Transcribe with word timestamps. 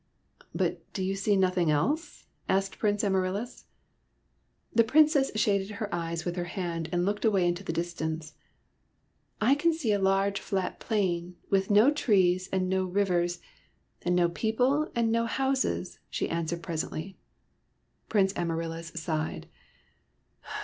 "But 0.55 0.81
do 0.93 1.03
you 1.03 1.13
see 1.15 1.35
nothing 1.37 1.69
else?" 1.69 2.25
asked 2.49 2.79
Prince 2.79 3.03
Amaryllis. 3.03 3.65
The 4.73 4.83
Princess 4.83 5.31
shaded 5.35 5.69
her 5.75 5.93
eyes 5.93 6.25
with 6.25 6.35
her 6.37 6.45
hand 6.45 6.89
and 6.91 7.05
looked 7.05 7.23
away 7.23 7.47
into 7.47 7.63
the 7.63 7.71
distance." 7.71 8.33
I 9.49 9.53
can 9.53 9.73
see 9.73 9.91
a 9.93 9.99
large 10.01 10.39
flat 10.39 10.79
plain, 10.79 11.35
with 11.51 11.69
no 11.69 11.91
trees 11.91 12.49
and 12.51 12.67
no 12.67 12.85
rivers 12.85 13.35
SOMEBODY 13.35 13.47
ELSE'S 13.47 13.99
PRINCE 14.01 14.03
79 14.07 14.07
and 14.07 14.15
no 14.15 14.33
people 14.85 14.91
and 14.95 15.11
no 15.11 15.25
houses," 15.27 15.99
she 16.09 16.29
answered 16.29 16.63
presently. 16.63 17.19
Prince 18.09 18.33
Amaryllis 18.35 18.91
sighed. 18.95 19.47